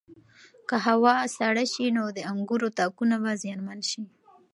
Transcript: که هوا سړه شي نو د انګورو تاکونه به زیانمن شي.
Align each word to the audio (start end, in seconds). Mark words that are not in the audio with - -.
که 0.69 0.75
هوا 0.87 1.13
سړه 1.37 1.63
شي 1.73 1.85
نو 1.97 2.03
د 2.17 2.19
انګورو 2.31 2.67
تاکونه 2.77 3.15
به 3.23 3.31
زیانمن 3.41 3.79
شي. 3.89 4.03